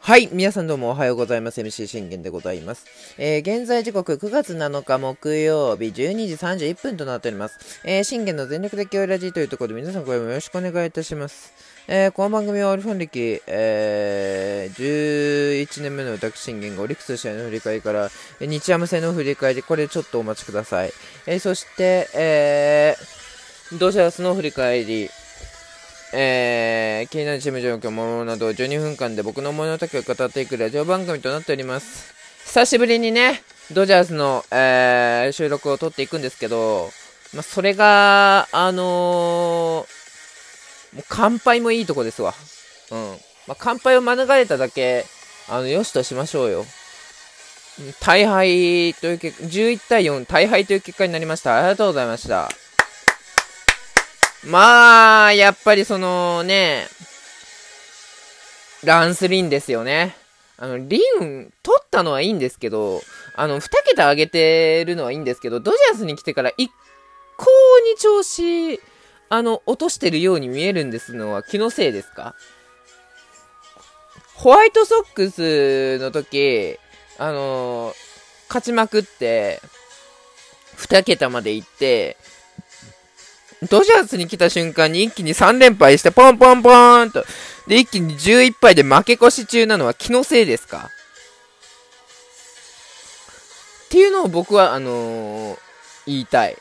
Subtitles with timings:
[0.00, 0.30] はい。
[0.32, 1.60] 皆さんどうもおはようございます。
[1.60, 2.86] MC 信玄でございます。
[3.18, 5.92] えー、現在時刻9月7日木曜日12
[6.28, 7.80] 時31分となっております。
[7.84, 11.52] えー、信玄の全力的オイラジーというところで皆さんこれもよろしくお願いいたします。
[11.88, 18.10] えー、この番組はオリフォン歴、えー、11年目の私信玄がオリックス試合の振り返りから、
[18.40, 20.92] 日ハム戦の振り返り、これちょっとお待ちください。
[21.26, 25.10] えー、そして、えー、ドジャースの振り返り、
[26.12, 32.14] えー、気になるチーム状況、ものなど12分間で僕の思いの丈を語っていくラジオ番組となっております。
[32.46, 36.90] 久しぶりにね、ドジャースの、えー収録を撮っていくんですけど、
[37.34, 39.98] まあ、それが、あのー
[40.94, 42.34] もう乾杯もいいとこですわ。
[42.90, 42.98] うん。
[43.46, 45.04] まあ、乾杯を免れただけ、
[45.48, 46.64] あの、よしとしましょうよ。
[48.00, 51.58] 大敗という結果、11対4、大敗という結果になりました。
[51.58, 52.48] ありがとうございました。
[54.48, 56.86] まあ、やっぱりそのね、
[58.82, 60.16] ランスリンですよね。
[60.56, 63.02] あの、リン、取ったのはいいんですけど、
[63.34, 66.70] あの、二桁上げてるのはいいんですけど、ドジャースに来てから一
[67.36, 67.46] 向
[67.92, 68.80] に調子、
[69.28, 72.34] あの、落としてるように見えるんですのは気のせいですか？
[74.34, 76.78] ホワイトソックスの時、
[77.18, 77.92] あの
[78.48, 79.60] 勝ちまくって、
[80.76, 82.16] 二桁まで行って、
[83.62, 87.24] ドジャースに来た瞬間に一気に3連敗してポンポンポーンと。
[87.66, 90.88] で、一気に11敗で負け越し中なのは気のせいですか？
[93.86, 95.58] っていうのを僕は、あのー
[96.06, 96.56] 言いたい。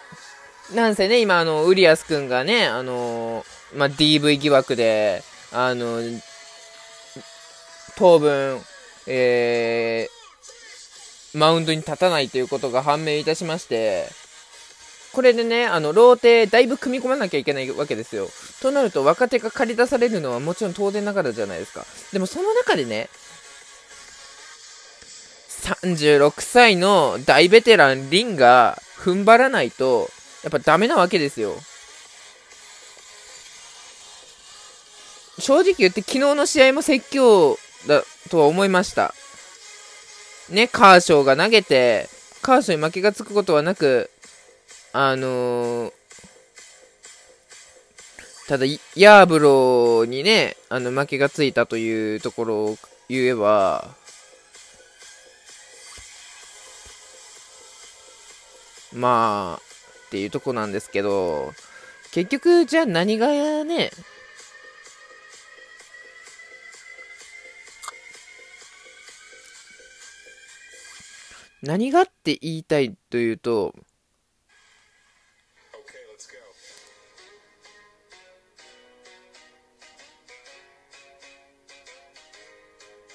[0.73, 6.01] なんせね、今、あの、ウリアス君がね、あのーまあ、DV 疑惑で、あの
[7.95, 8.59] 当分、
[9.07, 14.09] えー、マウンドに立たないということが判明いたしまして、
[15.17, 18.29] これでね、あの、ローテ、だいぶ組み込まなきゃいけないわけですよ。
[18.61, 21.87] となると、若手が借り出されるのはもちろん当然ながらじゃないですか。
[22.13, 23.09] でも、その中でね、
[25.49, 30.07] 36歳の大ベテラン、リンが踏ん張らないと、
[30.43, 31.55] やっぱダメなわけですよ。
[35.39, 39.15] 正直言って昨日の試合も説教だとは思いました。
[40.51, 42.07] ね、カーショーが投げて、
[42.43, 44.11] カーショーに負けがつくことはなく、
[44.99, 45.93] あのー
[48.47, 48.65] ただ、
[48.95, 53.93] ヤーブローにね、あの、負けがついたというところを言えば、
[58.91, 59.61] まあ、
[60.07, 61.53] っていうとこなんですけど、
[62.11, 63.27] 結局、じゃあ何が
[63.65, 63.91] ね、
[71.61, 73.75] 何がって言いたいというと、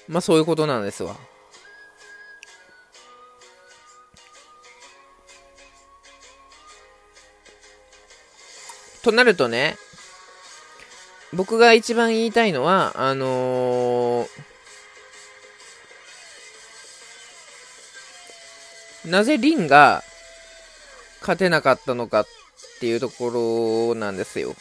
[0.07, 1.15] まあそういうことなんですわ。
[9.03, 9.75] となるとね、
[11.33, 14.53] 僕が一番言いたいのは、あのー
[19.05, 20.01] なぜリンが
[21.19, 22.25] 勝てなかったのかっ
[22.79, 24.55] ていうところなんですよ。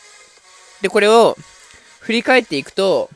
[0.80, 1.36] で、これを
[2.00, 3.08] 振り返っていくと、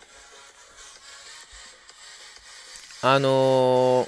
[3.09, 4.07] あのー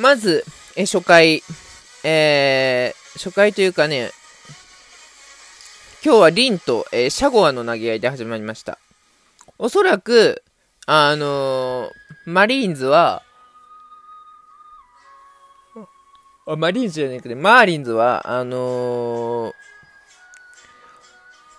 [0.00, 0.44] まず、
[0.76, 1.42] え初回、
[2.04, 4.12] えー、初回というかね、
[6.04, 8.78] 今日はリンと、えーシャゴアの投げ合いで始まりました。
[9.58, 10.44] おそらく、
[10.86, 13.24] あのーマリーンズは、
[16.52, 19.54] あマリーンズじゃなくて、マーリンズは、あのー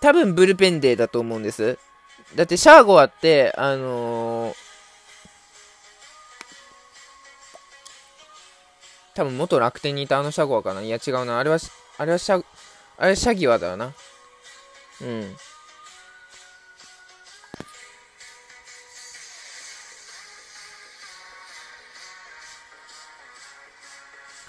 [0.00, 1.78] 多分ブルペンデーだと思うんです。
[2.34, 4.54] だって、シャーゴアって、あのー
[9.14, 11.38] 多分元楽天にいたあのシャーゴアかないや違うな。
[11.38, 11.58] あれは、
[11.98, 12.44] あれはシャ、
[12.98, 13.92] あれシャギワだよな。
[15.00, 15.36] うん。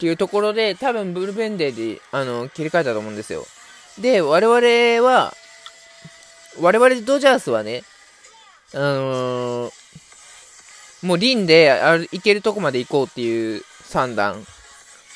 [0.03, 3.45] ていうところで、多分ブルペンデーで、あの、切り替えたと思うんですよ。
[3.97, 5.33] で、我々は、
[6.59, 7.83] 我々ドジャースはね、
[8.73, 9.83] あのー
[11.03, 11.69] もうリンで
[12.11, 14.45] 行けるとこまで行こうっていう算段。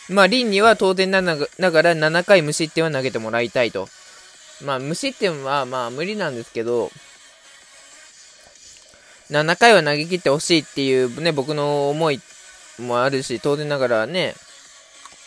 [0.10, 3.88] まあ、リンには当然なながら7回無失点は投げてもらいたいと。
[4.66, 6.92] まあ、無失点はまあ無理なんですけど、
[9.30, 12.20] 7回は投げ切ってほしいっていうね、僕の思い
[12.80, 14.36] もあるし、当然ながらね、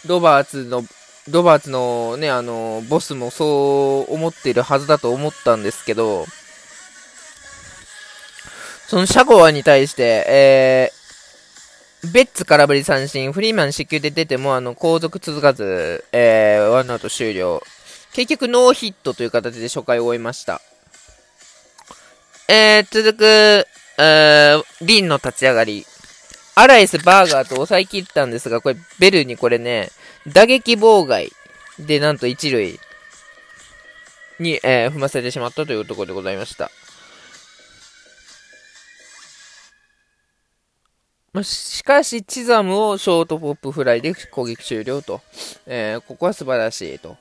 [0.06, 0.84] ロバーツの、
[1.28, 6.26] ロバーツのね、あの、ボスもそう思っているはずだと思ったんですけど、
[8.88, 17.62] そのシャゴアに対して、えー、ベッツ空振り三振、フリーマン死球で出ても、あの、後続続かず、えー、ワンアウト終了。
[18.12, 20.60] 結局ノーヒットという形で初回を終えました。
[22.48, 23.24] えー、続く、
[23.98, 25.86] えー、リンの立ち上がり。
[26.54, 29.90] アライス、バーガーと抑え切ったんですが、これ、ベルにこれね、
[30.26, 31.32] 打撃妨害
[31.78, 32.78] で、なんと一塁
[34.38, 36.70] に、えー、踏ませてしまったというところでございました。
[41.32, 45.20] まあ、しかし、チザムをショートポップフライで攻撃終了と。
[45.66, 47.16] えー、ここは素晴らしいと。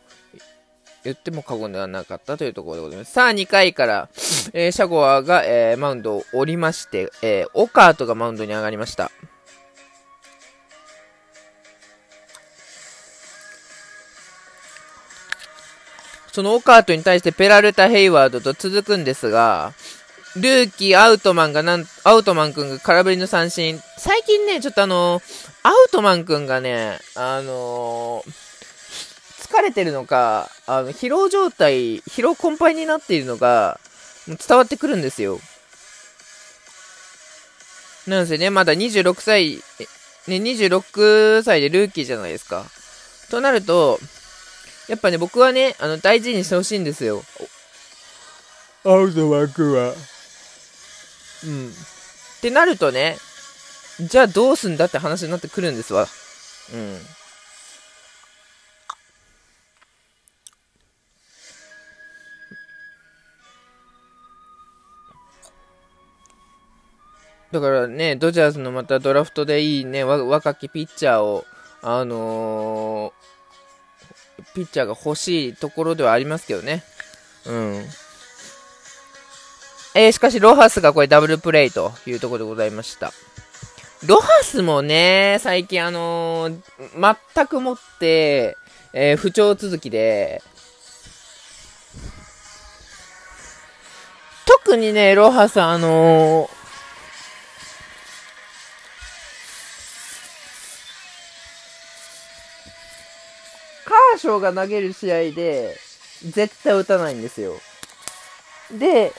[1.04, 3.12] 言っても過言ではなかったというところでございます。
[3.14, 4.10] さあ、2回から、
[4.54, 9.12] えー、シャゴアが、えー、マウンドを降りまして、えー、オカートがマウンドに上がりました。
[16.32, 19.74] そのオカートに対してペラルタ・ヘイワードと続くんですが、
[20.36, 23.80] ルーキー、アウトマンがなん、アウトマンくんが空振りの三振。
[23.98, 25.22] 最近ね、ちょっとあの
[25.64, 28.49] アウトマンくんがね、あのー
[29.50, 33.80] 疲れてるのか、あの、疲労状態、疲労困憊になっているのが、
[34.28, 35.40] 伝わってくるんですよ。
[38.06, 39.56] なんせね、まだ26歳、
[40.28, 42.64] ね、26歳でルーキーじゃないですか。
[43.32, 44.00] となると、
[44.88, 47.24] やっぱね、僕はね、あの、大事にしてほしいんですよ。
[48.84, 49.94] アウトマン君は。
[51.44, 51.70] うん。
[51.70, 53.18] ってなるとね、
[54.00, 56.08] じゃあどうすんだって話になってくるんですわ。
[56.74, 57.00] うん。
[67.52, 71.46] だからね、ドジャースのまたドラフトでいいね、若きピッチャーを、
[71.82, 76.84] あのー、ピッチャーが欲しいところではありますけどね。
[77.46, 77.86] うん。
[79.96, 83.12] えー、しかし、ロハスがこれダブルプレイというところでございました。
[84.06, 88.56] ロハスもね、最近あのー、全くもって、
[88.94, 90.44] えー、不調続きで、
[94.46, 96.59] 特にね、ロハスあのー、
[104.18, 105.78] ショーが投げる試合で、
[106.24, 107.54] 絶対打たないんですよ。
[108.72, 109.14] で、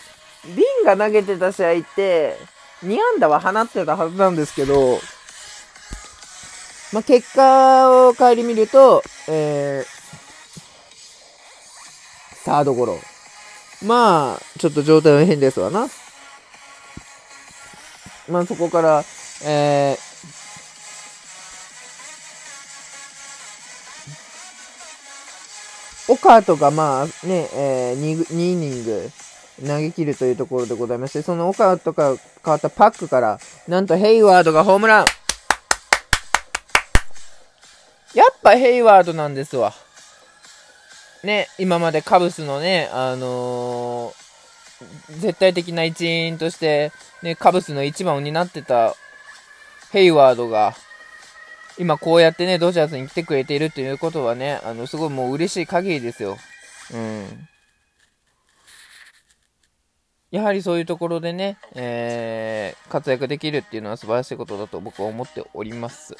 [0.44, 2.36] リンが投げてた試合って、
[2.84, 4.98] 2安打は放ってたはずなんですけど、
[6.92, 10.00] まあ、結果を顧みると、えー、
[12.44, 12.98] サードゴロ。
[13.84, 15.88] まあ、ちょっと状態は変ですわな。
[18.28, 19.04] まあ、そこから、
[19.44, 20.09] えー、
[26.30, 29.10] オカートがまあね、えー、2, 2イニング
[29.66, 35.06] 投げ切るというところでございまして、そのオカートが変わったパックから、なんとヘイワードがホームラン
[38.14, 39.72] やっぱヘイワードなんですわ。
[41.24, 46.92] ね、今までカブスのね、あのー、絶対的な一員として、
[47.24, 48.94] ね、カブスの一番を担ってた
[49.90, 50.76] ヘイワードが、
[51.78, 56.36] 今こうやってね、ドジャースに来てくれているということはね、あの、すごいもう嬉しい限りですよ。
[56.92, 57.48] うん。
[60.30, 66.16] やはりそういうところでね、えー、活躍できるっていうのは素晴らしいことだと僕は思っております。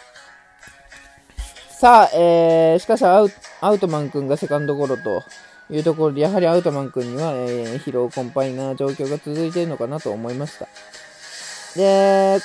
[1.79, 3.31] さあ、えー、しかしアウ
[3.61, 5.23] アウトマン君がセカンドゴロと
[5.71, 10.67] いうところで、やはりアウトマン君には、えー、疲労困憊な状況が続いているのかなと思いました。
[11.77, 12.41] で、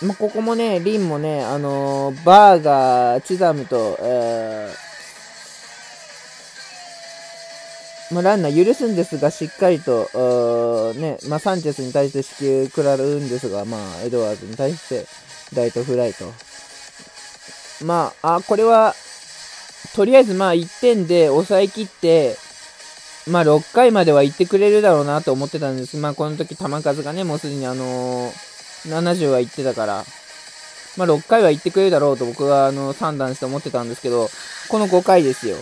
[0.00, 15.04] まあ、ここもね、リンもね、あのー、バーガー、チザムと、えー、まあ、ランナー許すんですが、しっかりと、ね、まあ、サンチェスに対して死球食らうんですが、まあ、エドワーズに対して、
[15.52, 16.32] ライトフライと。
[17.84, 18.94] まあ、あ、これは、
[19.96, 22.36] とりあえずまあ、1点で抑えきって、
[23.26, 25.96] まあ、6回までは行ってくれるだろうなと思ってたんです。
[25.96, 28.47] まあ、この時球数がね、もうすでにあのー
[28.88, 30.04] 70は行ってたから、
[30.96, 34.28] まあ、6回は行ってくれるだろうと僕はあの3段して思ってたんですけど、
[34.68, 35.56] この5回ですよ。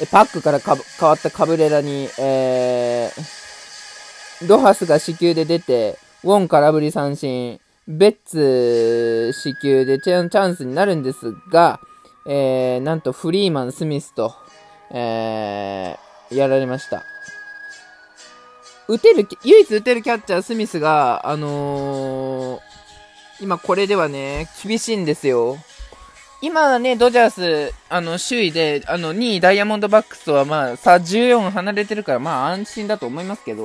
[0.00, 0.76] えパックから変
[1.08, 11.80] わったカブレラに、えー、ロハスが死球で出て、ウォン空振り三振、ベッツ死球でチャンスになるんですが、
[12.26, 14.34] えー、なんとフリーマン、スミスと、
[14.90, 17.04] えー、やられました。
[18.88, 22.60] 打てる、唯一打てるキャッチャー、スミスが、あのー、
[23.40, 25.58] 今これではね、厳しいんですよ。
[26.42, 33.64] 今はね、ドジャース、あの、首位で、あの、2位ダイヤモンドバックスとはまあ、差14離れてるから、まあ安心だと思いますけど、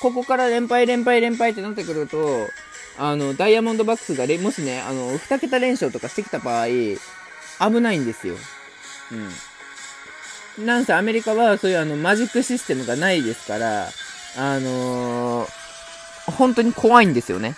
[0.00, 2.48] ここから連敗連敗連敗ってなってくると、
[2.98, 8.34] あの、ダイヤモンドバックスがもしね、あの、2桁連勝とかしてきた場合、危ないんですよ。
[10.58, 10.66] うん。
[10.66, 13.88] なんせアメリカはそういうあの、マジックシステムがないですから、
[14.36, 17.56] あのー、本当に怖いんですよね。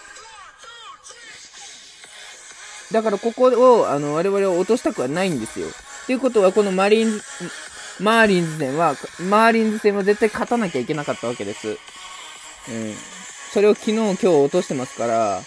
[2.92, 5.66] だからここを、あの、我々は落としたくはないんですよ。
[6.06, 7.22] ということは、このマリンズ、
[8.00, 8.96] マーリンズ戦は、
[9.28, 11.68] マーリンズ戦は絶対勝たなきゃいけなかったわけです。
[11.68, 11.76] うん。
[13.52, 15.42] それを昨日、今日落としてますから、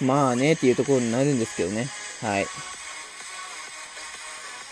[0.00, 1.88] まあね、っていうところになるんですけどね。
[2.20, 2.46] はい。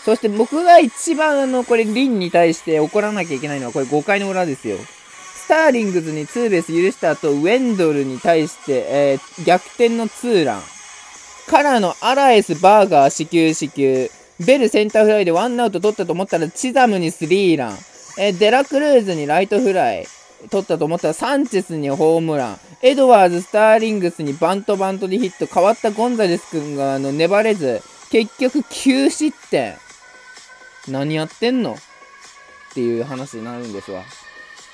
[0.05, 4.77] そして僕が一番あの、これ、リンに対して怒らなきゃいけないのは、これ5回の裏ですよ。
[5.49, 10.61] スターリングズにツーベース許した後、ウェンドルに対して、えー、逆転のツーラン。
[11.47, 14.11] からのアラエス、バーガー、死球、死球。
[14.45, 17.77] ベルセンターフライでワンアウト取ったと思ったら、チザムにスリーラン。
[18.19, 20.07] えー、デラクルーズにライトフライ。
[20.51, 22.59] 取ったと思ったら、サンチェスにホームラン。
[22.83, 25.51] エドワーズ、スターリングスにバントバントでヒット。
[25.51, 29.73] 変わったゴンザレス君があの粘れず、結局9失点。
[30.87, 31.73] 何やってんの？
[31.73, 31.77] っ
[32.75, 34.03] ていう話になるんですわ。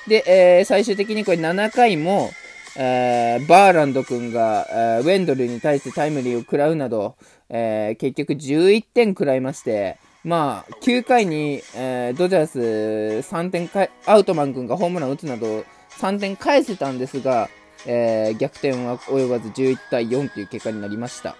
[0.08, 2.30] で、えー、最終的にこれ7回も、
[2.76, 7.16] えー、バーランド君が、えー、ウェンドルに対してタイムリーを食らうなど、
[7.48, 15.64] えー、結局11点食らいまして、まあ、9回に、えー、ドジャース3点かアウトマン君がホームラン打つなど
[15.98, 17.48] 3点返せたんですが、
[17.86, 21.36] えー、逆転は及ばず11対4という結果になりました。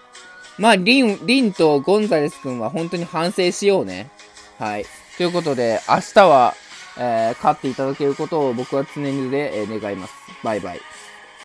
[0.57, 4.09] まあ、リン、リンとゴンザレス君は本当に反省しようね。
[4.57, 4.85] はい。
[5.17, 6.55] ということで、明日は、
[6.99, 10.13] えー、勝っていただけることを僕は常にで、願います。
[10.43, 10.81] バイバイ。